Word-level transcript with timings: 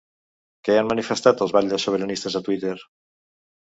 Què 0.67 0.77
han 0.77 0.89
manifestat 0.93 1.45
els 1.47 1.55
batlles 1.59 1.87
sobiranistes 1.89 2.43
a 2.43 2.47
Twitter? 2.51 2.77